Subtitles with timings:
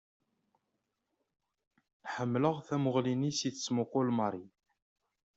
[2.13, 4.45] Ḥemmleɣ tamuɣli-nni s i tettmuqqul Mary.